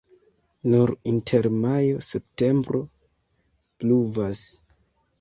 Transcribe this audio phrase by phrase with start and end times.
[0.71, 2.83] Nur inter majo-septembro
[3.81, 4.47] pluvas.